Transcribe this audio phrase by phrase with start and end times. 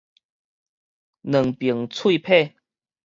[1.21, 2.55] 兩爿喙䫌